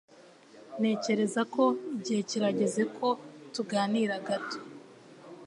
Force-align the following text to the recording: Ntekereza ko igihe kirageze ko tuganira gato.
Ntekereza 0.79 1.41
ko 1.53 1.63
igihe 1.95 2.21
kirageze 2.29 2.81
ko 2.97 3.07
tuganira 3.53 4.15
gato. 4.27 4.59